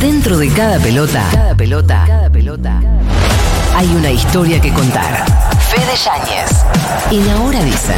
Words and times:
Dentro 0.00 0.38
de 0.38 0.48
cada 0.48 0.78
pelota, 0.78 1.28
cada 1.30 1.54
pelota, 1.54 2.04
cada 2.06 2.30
pelota, 2.30 2.80
hay 3.76 3.86
una 3.88 4.10
historia 4.10 4.58
que 4.58 4.72
contar. 4.72 5.26
Fede 5.60 5.94
Yáñez. 5.94 6.64
En 7.10 7.30
Ahora 7.36 7.62
Dicen. 7.62 7.96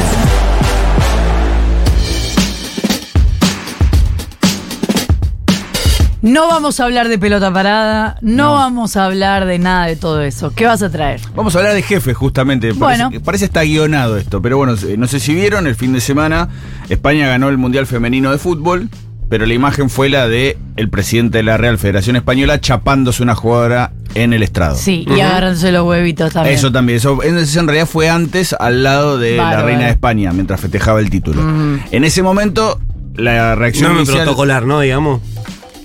No 6.21 6.47
vamos 6.49 6.81
a 6.81 6.83
hablar 6.83 7.07
de 7.07 7.17
pelota 7.17 7.53
parada, 7.53 8.17
no, 8.21 8.53
vamos 8.53 8.97
a 8.97 9.05
hablar 9.05 9.45
de 9.45 9.59
nada 9.59 9.85
de 9.85 9.95
todo 9.95 10.21
eso. 10.21 10.53
¿Qué 10.53 10.65
vas 10.65 10.81
a 10.81 10.89
traer? 10.89 11.21
Vamos 11.35 11.55
a 11.55 11.59
hablar 11.59 11.73
de 11.73 11.83
jefes, 11.83 12.17
justamente. 12.17 12.73
Bueno. 12.73 13.05
Parece, 13.05 13.23
parece 13.23 13.45
está 13.45 13.63
guionado 13.63 14.17
esto, 14.17 14.41
pero 14.41 14.57
bueno, 14.57 14.75
no 14.97 15.07
sé 15.07 15.21
si 15.21 15.33
vieron, 15.33 15.67
el 15.67 15.75
fin 15.75 15.93
de 15.93 16.01
semana 16.01 16.49
España 16.89 17.27
ganó 17.27 17.47
el 17.47 17.57
Mundial 17.57 17.87
Femenino 17.87 18.29
de 18.31 18.39
Fútbol, 18.39 18.89
pero 19.33 19.47
la 19.47 19.55
imagen 19.55 19.89
fue 19.89 20.09
la 20.09 20.27
de 20.27 20.59
el 20.75 20.89
presidente 20.91 21.39
de 21.39 21.43
la 21.43 21.57
Real 21.57 21.79
Federación 21.79 22.15
Española 22.15 22.61
chapándose 22.61 23.23
una 23.23 23.33
jugadora 23.33 23.91
en 24.13 24.31
el 24.31 24.43
estrado. 24.43 24.75
Sí, 24.75 25.07
y 25.09 25.21
agarrándose 25.21 25.71
los 25.71 25.87
huevitos 25.87 26.33
también. 26.33 26.55
Eso 26.55 26.71
también, 26.71 26.97
eso 26.97 27.23
en 27.23 27.39
en 27.39 27.67
realidad 27.67 27.87
fue 27.87 28.09
antes 28.11 28.53
al 28.53 28.83
lado 28.83 29.17
de 29.17 29.37
la 29.37 29.63
reina 29.63 29.85
de 29.85 29.89
España, 29.89 30.31
mientras 30.33 30.61
festejaba 30.61 30.99
el 30.99 31.09
título. 31.09 31.41
En 31.89 32.03
ese 32.03 32.21
momento, 32.21 32.79
la 33.15 33.55
reacción 33.55 33.89
No 33.89 33.95
me 33.95 34.01
inicial- 34.03 34.23
protocolar, 34.25 34.67
¿no? 34.67 34.81
Digamos. 34.81 35.19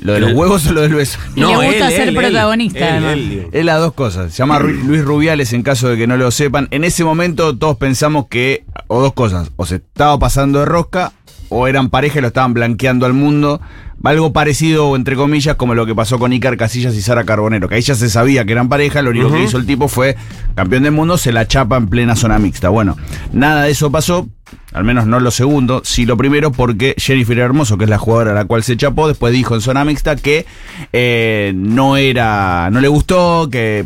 ¿Lo 0.02 0.12
de 0.12 0.20
los 0.20 0.32
huevos 0.34 0.66
o 0.66 0.72
lo 0.74 0.82
del 0.82 0.94
beso? 0.94 1.18
Y 1.34 1.40
le 1.40 1.46
gusta 1.56 1.88
ser 1.88 2.14
protagonista, 2.14 2.86
además. 2.98 3.16
Es 3.50 3.64
las 3.64 3.80
dos 3.80 3.94
cosas. 3.94 4.30
Se 4.30 4.38
llama 4.38 4.58
Luis 4.60 5.02
Rubiales 5.02 5.54
en 5.54 5.62
caso 5.62 5.88
de 5.88 5.96
que 5.96 6.06
no 6.06 6.18
lo 6.18 6.30
sepan. 6.30 6.68
En 6.70 6.84
ese 6.84 7.02
momento 7.02 7.56
todos 7.56 7.78
pensamos 7.78 8.26
que, 8.28 8.64
o 8.88 9.00
dos 9.00 9.14
cosas, 9.14 9.50
o 9.56 9.64
se 9.64 9.76
estaba 9.76 10.18
pasando 10.18 10.58
de 10.60 10.66
rosca, 10.66 11.12
o 11.48 11.66
eran 11.66 11.90
pareja 11.90 12.18
y 12.18 12.22
lo 12.22 12.28
estaban 12.28 12.54
blanqueando 12.54 13.06
al 13.06 13.12
mundo. 13.14 13.60
Algo 14.04 14.32
parecido, 14.32 14.94
entre 14.94 15.16
comillas, 15.16 15.56
como 15.56 15.74
lo 15.74 15.84
que 15.84 15.94
pasó 15.94 16.18
con 16.18 16.32
Icar 16.32 16.56
Casillas 16.56 16.94
y 16.94 17.02
Sara 17.02 17.24
Carbonero, 17.24 17.68
que 17.68 17.74
ahí 17.74 17.82
ya 17.82 17.94
se 17.94 18.08
sabía 18.08 18.44
que 18.44 18.52
eran 18.52 18.68
pareja, 18.68 19.02
lo 19.02 19.10
único 19.10 19.30
que 19.30 19.42
hizo 19.42 19.58
el 19.58 19.66
tipo 19.66 19.88
fue, 19.88 20.16
campeón 20.54 20.84
del 20.84 20.92
mundo, 20.92 21.18
se 21.18 21.32
la 21.32 21.48
chapa 21.48 21.76
en 21.76 21.88
plena 21.88 22.14
zona 22.14 22.38
mixta. 22.38 22.68
Bueno, 22.68 22.96
nada 23.32 23.64
de 23.64 23.72
eso 23.72 23.90
pasó, 23.90 24.28
al 24.72 24.84
menos 24.84 25.06
no 25.06 25.18
lo 25.18 25.30
segundo, 25.30 25.82
sí 25.84 26.06
lo 26.06 26.16
primero, 26.16 26.52
porque 26.52 26.94
Jennifer 26.96 27.38
Hermoso, 27.38 27.76
que 27.76 27.84
es 27.84 27.90
la 27.90 27.98
jugadora 27.98 28.30
a 28.30 28.34
la 28.34 28.44
cual 28.44 28.62
se 28.62 28.76
chapó, 28.76 29.08
después 29.08 29.32
dijo 29.32 29.56
en 29.56 29.60
zona 29.60 29.84
mixta 29.84 30.14
que 30.14 30.46
eh, 30.92 31.52
no 31.56 31.96
era, 31.96 32.70
no 32.70 32.80
le 32.80 32.88
gustó, 32.88 33.48
que 33.50 33.84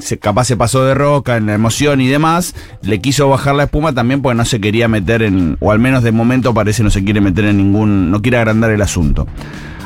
se, 0.00 0.18
capaz 0.18 0.44
se 0.44 0.56
pasó 0.56 0.84
de 0.84 0.94
roca 0.94 1.36
en 1.36 1.46
la 1.46 1.54
emoción 1.54 2.00
y 2.00 2.08
demás, 2.08 2.54
le 2.82 3.00
quiso 3.00 3.28
bajar 3.28 3.54
la 3.54 3.64
espuma 3.64 3.92
también 3.92 4.22
porque 4.22 4.36
no 4.36 4.44
se 4.44 4.60
quería 4.60 4.88
meter 4.88 5.22
en, 5.22 5.56
o 5.60 5.72
al 5.72 5.78
menos 5.78 6.02
de 6.02 6.12
momento 6.12 6.52
parece 6.54 6.82
no 6.82 6.90
se 6.90 7.04
quiere 7.04 7.20
meter 7.20 7.44
en 7.46 7.56
ningún, 7.58 8.10
no 8.10 8.20
quiere 8.22 8.38
agrandar 8.38 8.70
el 8.70 8.82
asunto. 8.82 9.26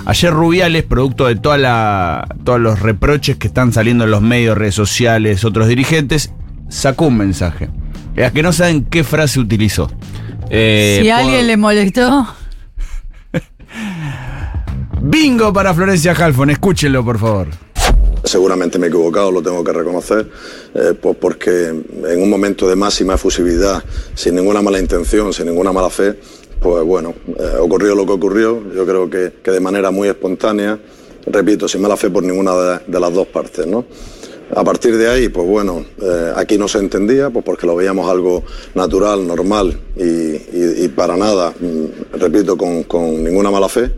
Ayer 0.06 0.32
Rubiales, 0.32 0.82
producto 0.82 1.26
de 1.26 1.36
toda 1.36 1.56
la, 1.56 2.28
todos 2.44 2.60
los 2.60 2.80
reproches 2.80 3.36
que 3.36 3.46
están 3.46 3.72
saliendo 3.72 4.04
en 4.04 4.10
los 4.10 4.20
medios, 4.20 4.56
redes 4.58 4.74
sociales, 4.74 5.44
otros 5.44 5.66
dirigentes, 5.66 6.30
sacó 6.68 7.06
un 7.06 7.16
mensaje. 7.16 7.70
Es 8.14 8.30
que 8.32 8.42
no 8.42 8.52
saben 8.52 8.84
qué 8.84 9.02
frase 9.02 9.40
utilizó. 9.40 9.90
Eh, 10.50 10.98
si 11.02 11.08
a 11.10 11.16
por- 11.16 11.24
alguien 11.24 11.46
le 11.46 11.56
molestó, 11.56 12.28
Bingo 15.00 15.52
para 15.52 15.74
Florencia 15.74 16.12
Halfon, 16.12 16.50
escúchenlo 16.50 17.04
por 17.04 17.18
favor. 17.18 17.48
Seguramente 18.38 18.80
me 18.80 18.86
he 18.86 18.88
equivocado, 18.88 19.30
lo 19.30 19.40
tengo 19.40 19.62
que 19.62 19.72
reconocer, 19.72 20.27
eh, 20.74 20.92
pues 21.00 21.16
porque 21.20 21.66
en 21.68 22.20
un 22.20 22.28
momento 22.28 22.68
de 22.68 22.74
máxima 22.74 23.14
efusividad, 23.14 23.80
sin 24.16 24.34
ninguna 24.34 24.60
mala 24.60 24.80
intención, 24.80 25.32
sin 25.32 25.46
ninguna 25.46 25.70
mala 25.72 25.88
fe, 25.88 26.16
pues 26.60 26.84
bueno, 26.84 27.14
eh, 27.38 27.58
ocurrió 27.60 27.94
lo 27.94 28.05
que 28.05 28.10
ocurrió, 28.10 28.60
yo 28.74 28.84
creo 28.84 29.08
que, 29.08 29.34
que 29.40 29.52
de 29.52 29.60
manera 29.60 29.92
muy 29.92 30.08
espontánea, 30.08 30.77
repito, 31.27 31.68
sin 31.68 31.80
mala 31.82 31.96
fe 31.96 32.10
por 32.10 32.24
ninguna 32.24 32.80
de, 32.88 32.98
las 32.98 33.14
dos 33.14 33.28
partes, 33.28 33.68
¿no? 33.68 33.84
A 34.52 34.64
partir 34.64 34.96
de 34.98 35.08
ahí, 35.08 35.28
pues 35.28 35.46
bueno, 35.46 35.84
eh, 36.02 36.32
aquí 36.34 36.58
no 36.58 36.66
se 36.66 36.78
entendía, 36.78 37.30
pues 37.30 37.44
porque 37.44 37.68
lo 37.68 37.77
veíamos 37.77 38.10
algo 38.10 38.42
natural, 38.74 39.24
normal 39.24 39.78
y, 39.96 40.02
y- 40.02 40.84
y 40.84 40.89
para 40.89 41.16
nada, 41.16 41.51
mm, 41.61 42.18
repito, 42.18 42.56
con, 42.56 42.83
con 42.83 43.22
ninguna 43.22 43.52
mala 43.52 43.68
fe 43.68 43.92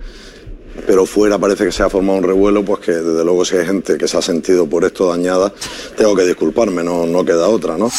pero 0.87 1.07
fuera 1.07 1.39
parece 1.39 1.65
que 1.65 1.73
se 1.73 1.83
ha 1.83 1.91
formado 1.91 2.19
un 2.19 2.25
revuelo, 2.25 2.65
pues 2.65 2.81
que 2.81 2.93
desde 2.93 3.25
luego 3.25 3.45
si 3.45 3.57
hay 3.57 3.67
gente 3.67 3.97
que 3.99 4.09
se 4.09 4.17
ha 4.19 4.23
sentido 4.23 4.67
por 4.69 4.85
esto 4.85 5.09
dañada, 5.11 5.53
tengo 5.97 6.15
que 6.17 6.25
disculparme, 6.25 6.83
no, 6.83 7.07
no 7.07 7.25
queda 7.25 7.49
otra, 7.49 7.77
¿no? 7.79 7.91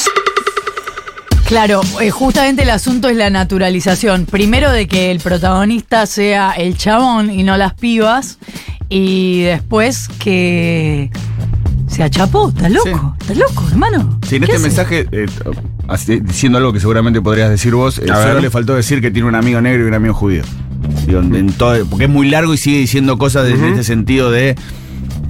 claro, 1.45 1.81
eh, 2.01 2.09
justamente 2.11 2.63
el 2.63 2.69
asunto 2.69 3.07
es 3.09 3.15
la 3.15 3.29
naturalización. 3.29 4.25
Primero 4.25 4.71
de 4.71 4.87
que 4.87 5.11
el 5.11 5.19
protagonista 5.19 6.05
sea 6.05 6.51
el 6.51 6.77
chabón 6.77 7.31
y 7.31 7.43
no 7.43 7.55
las 7.57 7.73
pibas, 7.73 8.37
y 8.89 9.43
después 9.43 10.07
que 10.19 11.09
se 11.89 12.03
achapó. 12.03 12.49
¿Estás 12.49 12.71
loco? 12.71 13.15
¿Estás 13.21 13.37
loco, 13.37 13.63
hermano? 13.71 14.19
Sí, 14.27 14.35
en 14.35 14.41
¿Qué 14.43 14.45
este 14.51 14.55
hace? 14.57 14.67
mensaje, 14.67 15.07
eh, 15.11 15.25
así- 15.87 16.19
diciendo 16.19 16.57
algo 16.57 16.73
que 16.73 16.79
seguramente 16.81 17.21
podrías 17.21 17.49
decir 17.49 17.73
vos, 17.75 17.97
eh, 17.99 18.05
A 18.11 18.15
solo 18.21 18.33
ver. 18.35 18.43
le 18.43 18.49
faltó 18.49 18.75
decir 18.75 18.99
que 19.01 19.09
tiene 19.11 19.27
un 19.27 19.35
amigo 19.35 19.61
negro 19.61 19.85
y 19.85 19.87
un 19.87 19.93
amigo 19.93 20.13
judío. 20.13 20.43
Digo, 21.07 21.21
en 21.21 21.47
todo- 21.53 21.85
porque 21.85 22.03
es 22.05 22.09
muy 22.11 22.29
largo 22.29 22.53
y 22.53 22.57
sigue 22.57 22.77
diciendo 22.79 23.17
cosas 23.17 23.47
en 23.49 23.63
este 23.63 23.83
sentido 23.85 24.29
de 24.29 24.55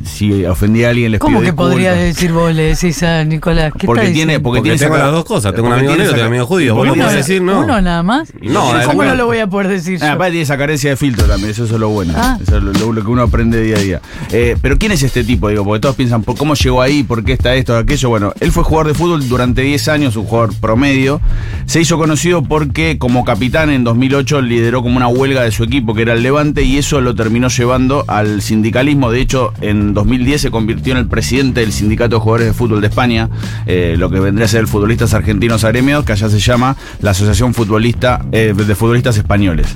si 0.07 0.45
ofendí 0.45 0.83
a 0.83 0.89
alguien 0.89 1.11
les 1.11 1.19
¿Cómo 1.19 1.39
pido 1.39 1.41
que 1.41 1.45
disculpas. 1.51 1.71
podría 1.73 1.93
decir 1.93 2.31
vos, 2.31 2.53
le 2.53 2.63
decís 2.63 3.03
a 3.03 3.23
Nicolás? 3.23 3.71
¿Qué 3.77 3.85
Porque 3.85 4.09
tiene, 4.09 4.39
porque, 4.39 4.59
Porque 4.59 4.61
tiene 4.61 4.77
tengo 4.79 4.95
esa- 4.95 5.03
las 5.05 5.13
dos 5.13 5.25
cosas, 5.25 5.53
tengo 5.53 5.67
un 5.67 5.73
amigo 5.73 5.91
negro 5.95 6.05
y 6.05 6.07
tengo 6.09 6.21
un 6.21 6.27
amigo 6.27 6.45
judío. 6.45 6.75
Vos 6.75 6.87
podés 6.87 7.13
decir, 7.15 7.41
no. 7.41 7.59
Uno 7.61 7.81
nada 7.81 8.03
más. 8.03 8.31
No, 8.41 8.61
¿Cómo 8.61 8.71
además- 8.75 9.07
no 9.07 9.15
lo 9.15 9.25
voy 9.27 9.39
a 9.39 9.47
poder 9.47 9.67
decir 9.67 9.99
Ah, 10.01 10.07
yo? 10.07 10.11
aparte 10.13 10.31
tiene 10.31 10.43
esa 10.43 10.57
carencia 10.57 10.89
de 10.89 10.95
filtro 10.97 11.25
también, 11.27 11.51
eso 11.51 11.65
es 11.65 11.71
lo 11.71 11.89
bueno. 11.89 12.13
Ah. 12.15 12.37
Eso 12.41 12.57
es 12.57 12.63
lo, 12.63 12.73
lo- 12.73 12.93
lo 12.93 13.03
que 13.03 13.09
uno 13.11 13.21
aprende 13.23 13.61
día 13.61 13.75
a 13.75 13.79
día. 13.79 14.01
Eh, 14.31 14.55
pero 14.61 14.77
¿quién 14.77 14.91
es 14.91 15.03
este 15.03 15.23
tipo? 15.23 15.49
Digo, 15.49 15.63
porque 15.63 15.81
todos 15.81 15.95
piensan, 15.95 16.23
¿por 16.23 16.35
¿cómo 16.37 16.53
llegó 16.55 16.81
ahí? 16.81 17.03
¿Por 17.03 17.23
qué 17.23 17.33
está 17.33 17.53
esto, 17.55 17.75
aquello? 17.77 18.09
Bueno, 18.09 18.33
él 18.39 18.51
fue 18.51 18.63
jugador 18.63 18.87
de 18.87 18.93
fútbol 18.93 19.27
durante 19.27 19.61
10 19.61 19.87
años, 19.87 20.15
un 20.15 20.25
jugador 20.25 20.53
promedio. 20.59 21.21
Se 21.65 21.81
hizo 21.81 21.97
conocido 21.97 22.43
porque 22.43 22.97
como 22.97 23.25
capitán 23.25 23.69
en 23.69 23.83
2008 23.83 24.41
lideró 24.41 24.81
como 24.81 24.97
una 24.97 25.07
huelga 25.07 25.43
de 25.43 25.51
su 25.51 25.63
equipo, 25.63 25.93
que 25.93 26.03
era 26.03 26.13
el 26.13 26.23
Levante, 26.23 26.63
y 26.63 26.77
eso 26.77 27.01
lo 27.01 27.15
terminó 27.15 27.47
llevando 27.49 28.05
al 28.07 28.41
sindicalismo. 28.41 29.11
De 29.11 29.21
hecho, 29.21 29.53
en 29.61 29.93
2010 29.97 30.41
se 30.41 30.51
convirtió 30.51 30.93
en 30.93 30.99
el 30.99 31.07
presidente 31.07 31.61
del 31.61 31.71
Sindicato 31.71 32.17
de 32.17 32.21
Jugadores 32.21 32.47
de 32.47 32.53
Fútbol 32.53 32.81
de 32.81 32.87
España, 32.87 33.29
eh, 33.65 33.95
lo 33.97 34.11
que 34.11 34.19
vendría 34.19 34.45
a 34.45 34.47
ser 34.47 34.61
el 34.61 34.67
Futbolistas 34.67 35.15
Argentinos 35.15 35.63
Agremiados, 35.63 36.05
que 36.05 36.11
allá 36.11 36.29
se 36.29 36.39
llama 36.39 36.77
la 37.01 37.11
Asociación 37.11 37.53
Futbolista 37.55 38.23
eh, 38.31 38.53
de 38.55 38.75
Futbolistas 38.75 39.17
Españoles. 39.17 39.67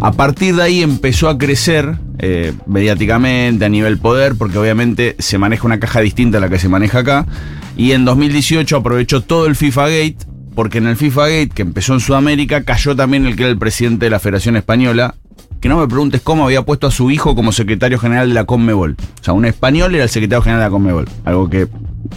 A 0.00 0.12
partir 0.12 0.56
de 0.56 0.62
ahí 0.62 0.82
empezó 0.82 1.28
a 1.28 1.36
crecer 1.36 1.98
eh, 2.18 2.54
mediáticamente, 2.66 3.66
a 3.66 3.68
nivel 3.68 3.98
poder, 3.98 4.36
porque 4.36 4.56
obviamente 4.56 5.16
se 5.18 5.36
maneja 5.36 5.66
una 5.66 5.78
caja 5.78 6.00
distinta 6.00 6.38
a 6.38 6.40
la 6.40 6.48
que 6.48 6.58
se 6.58 6.68
maneja 6.68 7.00
acá. 7.00 7.26
Y 7.76 7.92
en 7.92 8.06
2018 8.06 8.74
aprovechó 8.74 9.20
todo 9.20 9.46
el 9.46 9.54
FIFA 9.54 9.88
Gate, 9.88 10.18
porque 10.54 10.78
en 10.78 10.86
el 10.86 10.96
FIFA 10.96 11.28
Gate, 11.28 11.50
que 11.54 11.62
empezó 11.62 11.92
en 11.92 12.00
Sudamérica, 12.00 12.64
cayó 12.64 12.96
también 12.96 13.26
el 13.26 13.36
que 13.36 13.42
era 13.42 13.52
el 13.52 13.58
presidente 13.58 14.06
de 14.06 14.10
la 14.10 14.18
Federación 14.18 14.56
Española. 14.56 15.14
Que 15.60 15.68
no 15.68 15.78
me 15.78 15.88
preguntes 15.88 16.20
cómo 16.20 16.44
había 16.44 16.62
puesto 16.62 16.86
a 16.86 16.90
su 16.90 17.10
hijo 17.10 17.34
como 17.34 17.52
secretario 17.52 17.98
general 17.98 18.28
de 18.28 18.34
la 18.34 18.44
Conmebol. 18.44 18.96
O 19.20 19.24
sea, 19.24 19.34
un 19.34 19.44
español 19.44 19.94
era 19.94 20.04
el 20.04 20.10
secretario 20.10 20.42
general 20.42 20.60
de 20.60 20.66
la 20.66 20.70
Conmebol. 20.70 21.08
Algo 21.24 21.50
que 21.50 21.68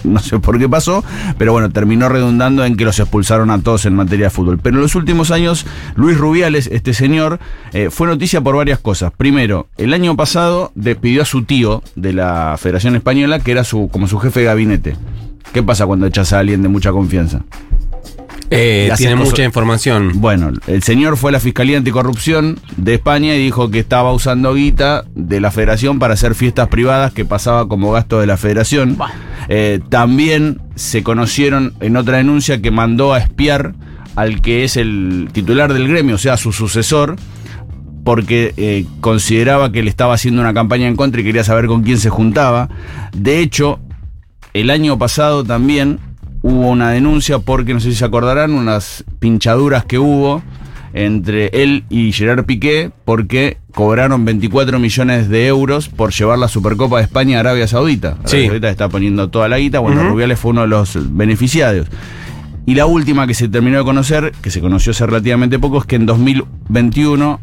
no 0.04 0.20
sé 0.20 0.40
por 0.40 0.58
qué 0.60 0.70
pasó, 0.70 1.04
pero 1.38 1.52
bueno, 1.52 1.70
terminó 1.70 2.10
redundando 2.10 2.66
en 2.66 2.76
que 2.76 2.86
los 2.86 3.00
expulsaron 3.00 3.50
a 3.50 3.62
todos 3.62 3.86
en 3.86 3.96
materia 3.96 4.28
de 4.28 4.30
fútbol. 4.30 4.60
Pero 4.60 4.78
en 4.78 4.84
los 4.84 4.96
últimos 4.96 5.32
años, 5.32 5.66
Luis 5.96 6.18
Rubiales, 6.18 6.68
este 6.72 6.94
señor, 6.94 7.40
eh, 7.74 7.90
fue 7.90 8.08
noticia 8.08 8.42
por 8.42 8.56
varias 8.56 8.80
cosas. 8.80 9.12
Primero, 9.16 9.68
el 9.78 9.94
año 9.94 10.16
pasado 10.16 10.72
despidió 10.76 11.24
a 11.24 11.26
su 11.26 11.44
tío 11.44 11.84
de 11.96 12.14
la 12.14 12.56
Federación 12.58 12.96
Española, 12.96 13.40
que 13.40 13.52
era 13.52 13.64
su, 13.64 13.90
como 13.90 14.08
su 14.08 14.20
jefe 14.20 14.42
de 14.42 14.46
gabinete. 14.48 14.96
¿Qué 15.54 15.64
pasa 15.64 15.86
cuando 15.86 16.06
echas 16.06 16.32
a 16.34 16.40
alguien 16.40 16.62
de 16.62 16.70
mucha 16.70 16.92
confianza? 16.92 17.42
Eh, 18.52 18.92
tiene 18.98 19.16
mucha 19.16 19.44
información. 19.44 20.12
Bueno, 20.16 20.52
el 20.68 20.84
señor 20.84 21.18
fue 21.18 21.32
a 21.32 21.34
la 21.34 21.40
Fiscalía 21.40 21.78
Anticorrupción 21.78 22.60
de 22.76 22.96
España 22.96 23.34
y 23.34 23.44
dijo 23.44 23.72
que 23.72 23.80
estaba 23.80 24.12
usando 24.12 24.54
guita 24.54 25.06
de 25.16 25.40
la 25.40 25.52
federación 25.52 25.98
para 25.98 26.14
hacer 26.14 26.36
fiestas 26.36 26.68
privadas 26.68 27.14
que 27.14 27.26
pasaba 27.26 27.68
como 27.68 27.92
gasto 27.92 28.20
de 28.20 28.28
la 28.28 28.38
federación. 28.38 28.98
Eh, 29.48 29.80
también 29.90 30.62
se 30.76 31.02
conocieron 31.02 31.74
en 31.80 31.96
otra 31.98 32.18
denuncia 32.18 32.62
que 32.62 32.72
mandó 32.72 33.14
a 33.14 33.20
espiar 33.20 33.74
al 34.16 34.42
que 34.42 34.66
es 34.66 34.76
el 34.76 35.30
titular 35.32 35.74
del 35.74 35.88
gremio, 35.88 36.16
o 36.16 36.20
sea, 36.20 36.36
su 36.36 36.52
sucesor, 36.52 37.16
porque 38.04 38.54
eh, 38.58 38.86
consideraba 39.00 39.72
que 39.72 39.82
le 39.82 39.90
estaba 39.90 40.16
haciendo 40.16 40.42
una 40.42 40.54
campaña 40.54 40.88
en 40.88 40.98
contra 40.98 41.22
y 41.22 41.24
quería 41.24 41.46
saber 41.46 41.68
con 41.68 41.84
quién 41.84 41.98
se 41.98 42.10
juntaba. 42.10 42.68
De 43.16 43.40
hecho, 43.40 43.80
el 44.54 44.70
año 44.70 44.98
pasado 44.98 45.46
también 45.46 46.00
hubo 46.42 46.70
una 46.70 46.92
denuncia 46.92 47.40
porque, 47.40 47.74
no 47.74 47.80
sé 47.80 47.90
si 47.92 47.96
se 47.98 48.06
acordarán, 48.06 48.52
unas 48.52 49.04
pinchaduras 49.20 49.86
que 49.86 50.00
hubo 50.00 50.42
entre 50.94 51.48
él 51.64 51.86
y 51.90 52.12
Gerard 52.12 52.44
Piqué 52.46 52.92
porque 53.06 53.58
cobraron 53.74 54.26
24 54.26 54.78
millones 54.80 55.30
de 55.30 55.48
euros 55.48 55.88
por 55.88 56.12
llevar 56.12 56.38
la 56.40 56.50
Supercopa 56.50 56.98
de 56.98 57.04
España 57.04 57.38
a 57.38 57.40
Arabia 57.42 57.68
Saudita. 57.68 58.10
Arabia 58.10 58.28
Sí. 58.28 58.46
Saudita 58.48 58.70
está 58.70 58.90
poniendo 58.90 59.30
toda 59.30 59.48
la 59.48 59.58
guita, 59.58 59.80
bueno, 59.80 60.02
Ujú. 60.02 60.10
Rubiales 60.10 60.40
fue 60.40 60.52
uno 60.52 60.62
de 60.62 60.68
los 60.68 61.16
beneficiarios. 61.16 61.88
Y 62.66 62.76
la 62.76 62.86
última 62.86 63.26
que 63.26 63.34
se 63.34 63.48
terminó 63.48 63.78
de 63.80 63.84
conocer, 63.86 64.34
que 64.42 64.52
se 64.52 64.60
conoció 64.62 64.92
hace 64.92 65.06
relativamente 65.06 65.58
poco, 65.60 65.80
es 65.80 65.86
que 65.86 65.96
en 65.96 66.06
2021 66.06 67.40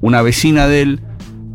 una 0.00 0.22
vecina 0.22 0.66
de 0.66 0.82
él 0.82 1.00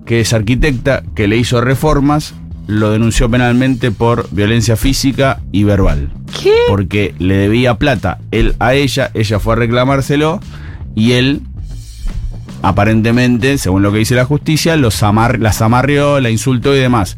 que 0.06 0.20
es 0.20 0.34
arquitecta, 0.34 1.02
que 1.16 1.28
le 1.28 1.38
hizo 1.38 1.62
reformas, 1.62 2.36
lo 2.68 2.92
denunció 2.92 3.30
penalmente 3.30 3.92
por 3.92 4.30
violencia 4.32 4.76
física 4.76 5.42
y 5.52 5.64
verbal. 5.64 6.10
¿Qué? 6.42 6.54
Porque 6.68 7.14
le 7.20 7.36
debía 7.36 7.76
plata 7.76 8.20
él 8.32 8.56
a 8.60 8.74
ella, 8.74 9.12
ella 9.14 9.40
fue 9.40 9.54
a 9.54 9.58
reclamárselo 9.58 10.40
y 10.96 11.14
él, 11.14 11.42
aparentemente, 12.62 13.58
según 13.58 13.84
lo 13.84 13.92
que 13.92 14.00
dice 14.00 14.16
la 14.16 14.26
justicia, 14.26 14.78
los 14.78 15.04
amar, 15.04 15.40
las 15.40 15.62
amarrió, 15.62 16.20
la 16.20 16.30
insultó 16.30 16.76
y 16.76 16.80
demás. 16.80 17.18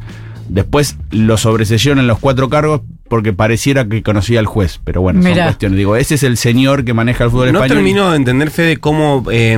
Después 0.49 0.97
lo 1.11 1.37
sobreseyeron 1.37 1.99
en 1.99 2.07
los 2.07 2.19
cuatro 2.19 2.49
cargos 2.49 2.81
porque 3.15 3.31
pareciera 3.31 3.87
que 3.87 4.03
conocía 4.03 4.41
al 4.41 4.45
juez. 4.45 4.81
Pero 4.83 4.99
bueno, 5.01 5.21
son 5.21 5.31
Mirá. 5.31 5.45
cuestiones. 5.45 5.77
Digo, 5.77 5.95
ese 5.95 6.15
es 6.15 6.23
el 6.23 6.35
señor 6.35 6.83
que 6.83 6.93
maneja 6.93 7.23
el 7.23 7.29
fútbol 7.29 7.53
No 7.53 7.59
español. 7.59 7.77
termino 7.77 8.11
de 8.11 8.17
entender, 8.17 8.51
Fede, 8.51 8.75
cómo 8.75 9.23
eh, 9.31 9.57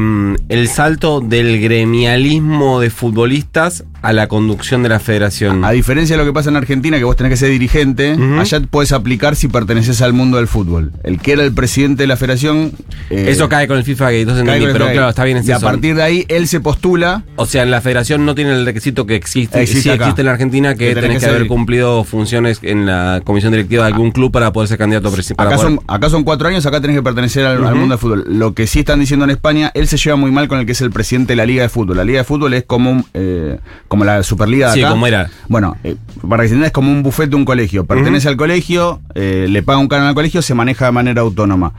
el 0.50 0.68
salto 0.68 1.19
del 1.21 1.59
gremialismo 1.59 2.80
de 2.80 2.92
futbolistas 2.92 3.83
a 4.04 4.13
la 4.13 4.27
conducción 4.27 4.83
de 4.83 4.89
la 4.89 5.00
federación. 5.00 5.65
A 5.65 5.71
diferencia 5.71 6.15
de 6.15 6.24
lo 6.24 6.30
que 6.30 6.33
pasa 6.33 6.50
en 6.51 6.56
Argentina, 6.56 6.98
que 7.00 7.04
vos 7.04 7.15
tenés 7.15 7.31
que 7.31 7.38
ser 7.38 7.50
dirigente, 7.50 8.15
allá 8.39 8.62
puedes 8.69 8.92
aplicar 8.92 9.36
si 9.36 9.48
perteneces 9.48 10.01
al 10.03 10.13
mundo 10.13 10.38
del 10.38 10.48
fútbol. 10.48 10.92
El 11.03 11.19
que 11.19 11.31
era 11.33 11.44
el 11.44 11.51
presidente 11.53 12.03
de 12.03 12.07
la 12.07 12.15
federación. 12.15 12.74
eh, 13.10 13.25
Eso 13.30 13.50
cae 13.50 13.68
con 13.68 13.77
el 13.77 13.83
FIFA 13.83 14.10
que 14.12 14.21
entonces 14.21 14.42
entendí, 14.45 14.68
pero 14.71 14.92
claro, 14.92 15.10
está 15.10 15.24
bien 15.24 15.38
es 15.38 15.48
Y 15.48 15.51
a 15.51 15.60
partir 15.60 15.95
de 15.95 16.03
ahí, 16.03 16.25
él 16.30 16.48
se 16.48 16.60
postula. 16.60 17.24
O 17.38 17.48
sea, 17.48 17.63
en 17.63 17.71
la 17.71 17.81
federación 17.81 18.24
no 18.24 18.36
tiene 18.36 18.51
el 18.53 18.65
requisito 18.65 19.06
que 19.07 19.15
existe, 19.15 19.62
Existe 19.62 19.81
sí 19.81 19.89
existe 19.89 20.21
en 20.21 20.25
la 20.27 20.33
Argentina, 20.33 20.75
que, 20.75 20.89
Que 20.89 20.94
tenés 20.94 21.07
tenés 21.07 21.24
que 21.24 21.30
haber 21.30 21.48
cumplido 21.48 22.03
funciones 22.03 22.60
en 22.62 22.86
la 22.86 23.21
comisión 23.24 23.46
directiva 23.51 23.83
de 23.85 23.91
algún 23.94 24.11
club 24.11 24.31
para 24.31 24.51
poder 24.53 24.67
ser 24.69 24.77
candidato 24.77 25.07
a 25.07 25.11
presidente. 25.11 25.44
Acá 25.44 25.57
son, 25.57 25.79
acá 25.88 26.09
son 26.09 26.23
cuatro 26.23 26.47
años, 26.47 26.65
acá 26.65 26.81
tenés 26.81 26.95
que 26.97 27.03
pertenecer 27.03 27.45
al, 27.45 27.65
al 27.65 27.75
mundo 27.75 27.94
del 27.94 27.99
fútbol. 27.99 28.25
Lo 28.27 28.53
que 28.53 28.67
sí 28.67 28.79
están 28.79 28.99
diciendo 28.99 29.23
en 29.25 29.31
España, 29.31 29.71
él 29.73 29.88
se 29.88 29.97
lleva 29.97 30.15
muy 30.15 30.31
mal 30.31 30.47
con 30.47 30.59
el 30.59 30.65
que 30.65 30.71
es 30.73 30.81
el 30.81 30.91
presidente 30.91 31.33
de 31.33 31.38
la 31.38 31.45
Liga 31.45 31.63
de 31.63 31.69
Fútbol. 31.69 31.97
La 31.97 32.03
Liga 32.03 32.19
de 32.19 32.23
Fútbol 32.23 32.53
es 32.53 32.63
como, 32.65 32.91
un, 32.91 33.05
eh, 33.13 33.59
como 33.88 34.03
la 34.05 34.23
Superliga 34.23 34.67
de 34.69 34.73
Sí, 34.75 34.81
acá. 34.81 34.91
como 34.91 35.07
era. 35.07 35.29
Bueno, 35.47 35.75
eh, 35.83 35.95
para 36.27 36.44
que 36.44 36.49
se 36.49 36.53
entienda, 36.53 36.67
es 36.67 36.73
como 36.73 36.91
un 36.91 37.03
bufete 37.03 37.29
de 37.31 37.35
un 37.35 37.45
colegio. 37.45 37.85
Pertenece 37.85 38.27
al 38.27 38.38
colegio, 38.38 39.01
eh, 39.15 39.47
le 39.50 39.63
paga 39.63 39.77
un 39.79 39.88
canon 39.88 40.07
al 40.07 40.15
colegio, 40.15 40.41
se 40.41 40.53
maneja 40.53 40.85
de 40.85 40.91
manera 40.91 41.21
autónoma. 41.21 41.73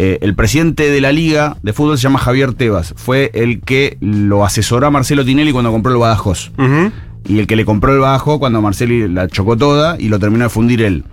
Eh, 0.00 0.18
el 0.20 0.34
presidente 0.36 0.90
de 0.90 1.00
la 1.00 1.10
Liga 1.10 1.56
de 1.62 1.72
Fútbol 1.72 1.96
se 1.98 2.02
llama 2.04 2.20
Javier 2.20 2.52
Tebas. 2.52 2.94
Fue 2.96 3.30
el 3.34 3.60
que 3.62 3.96
lo 4.00 4.44
asesoró 4.44 4.86
a 4.86 4.90
Marcelo 4.90 5.24
Tinelli 5.24 5.50
cuando 5.50 5.72
compró 5.72 5.90
el 5.92 5.98
Badajoz. 5.98 6.52
Ujú. 6.56 6.92
Y 7.28 7.38
el 7.38 7.46
que 7.46 7.56
le 7.56 7.64
compró 7.64 7.92
el 7.92 8.00
bajo 8.00 8.38
cuando 8.38 8.62
Marceli 8.62 9.06
la 9.06 9.28
chocó 9.28 9.56
toda 9.56 9.96
y 10.00 10.08
lo 10.08 10.18
terminó 10.18 10.44
de 10.44 10.50
fundir 10.50 10.82
él. 10.82 11.04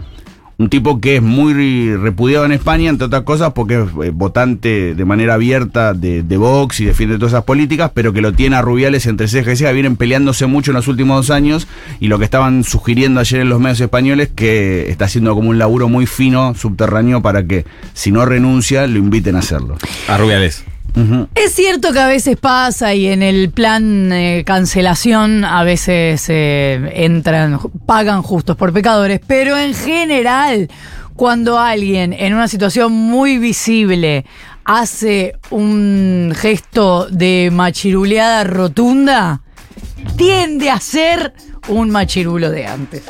Un 0.57 0.69
tipo 0.69 1.01
que 1.01 1.17
es 1.17 1.21
muy 1.21 1.93
repudiado 1.97 2.45
en 2.45 2.53
España, 2.53 2.89
entre 2.89 3.07
otras 3.07 3.23
cosas, 3.23 3.51
porque 3.51 3.81
es 3.81 3.89
eh, 4.05 4.11
votante 4.13 4.95
de 4.95 5.05
manera 5.05 5.33
abierta 5.33 5.93
de, 5.93 6.23
de 6.23 6.37
Vox 6.37 6.79
y 6.79 6.85
defiende 6.85 7.17
todas 7.17 7.33
esas 7.33 7.43
políticas, 7.43 7.91
pero 7.93 8.13
que 8.13 8.21
lo 8.21 8.31
tiene 8.31 8.55
a 8.55 8.61
Rubiales 8.61 9.05
entre 9.05 9.27
ceja 9.27 9.51
y 9.51 9.73
vienen 9.73 9.97
peleándose 9.97 10.45
mucho 10.45 10.71
en 10.71 10.75
los 10.75 10.87
últimos 10.87 11.17
dos 11.17 11.35
años, 11.35 11.67
y 11.99 12.07
lo 12.07 12.19
que 12.19 12.23
estaban 12.23 12.63
sugiriendo 12.63 13.19
ayer 13.19 13.41
en 13.41 13.49
los 13.49 13.59
medios 13.59 13.81
españoles, 13.81 14.29
que 14.33 14.89
está 14.89 15.05
haciendo 15.05 15.35
como 15.35 15.49
un 15.49 15.57
laburo 15.57 15.89
muy 15.89 16.05
fino, 16.05 16.55
subterráneo, 16.55 17.21
para 17.21 17.45
que 17.45 17.65
si 17.93 18.13
no 18.13 18.25
renuncia, 18.25 18.87
lo 18.87 18.97
inviten 18.97 19.35
a 19.35 19.39
hacerlo. 19.39 19.77
A 20.07 20.17
Rubiales. 20.17 20.63
Es 21.35 21.53
cierto 21.53 21.91
que 21.91 21.99
a 21.99 22.07
veces 22.07 22.37
pasa 22.37 22.93
y 22.93 23.07
en 23.07 23.21
el 23.21 23.49
plan 23.49 24.11
eh, 24.13 24.43
cancelación 24.45 25.43
a 25.43 25.63
veces 25.63 26.25
eh, 26.29 26.91
entran, 26.95 27.59
pagan 27.85 28.21
justos 28.21 28.55
por 28.55 28.71
pecadores, 28.71 29.19
pero 29.25 29.57
en 29.57 29.73
general, 29.73 30.69
cuando 31.15 31.59
alguien 31.59 32.13
en 32.13 32.33
una 32.33 32.47
situación 32.47 32.93
muy 32.93 33.37
visible 33.37 34.25
hace 34.63 35.37
un 35.49 36.33
gesto 36.35 37.07
de 37.09 37.49
machiruleada 37.51 38.45
rotunda, 38.45 39.41
tiende 40.17 40.69
a 40.69 40.79
ser 40.79 41.33
un 41.67 41.89
machirulo 41.89 42.51
de 42.51 42.67
antes. 42.67 43.03